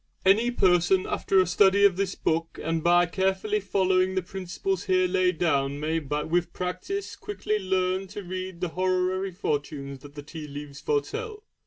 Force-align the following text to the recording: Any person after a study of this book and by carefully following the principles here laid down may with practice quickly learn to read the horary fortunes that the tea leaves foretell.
Any 0.25 0.49
person 0.49 1.05
after 1.05 1.39
a 1.39 1.45
study 1.45 1.85
of 1.85 1.95
this 1.95 2.15
book 2.15 2.59
and 2.63 2.83
by 2.83 3.05
carefully 3.05 3.59
following 3.59 4.15
the 4.15 4.23
principles 4.23 4.85
here 4.85 5.07
laid 5.07 5.37
down 5.37 5.79
may 5.79 5.99
with 5.99 6.53
practice 6.53 7.15
quickly 7.15 7.59
learn 7.59 8.07
to 8.07 8.23
read 8.23 8.61
the 8.61 8.69
horary 8.69 9.29
fortunes 9.31 9.99
that 9.99 10.15
the 10.15 10.23
tea 10.23 10.47
leaves 10.47 10.81
foretell. 10.81 11.43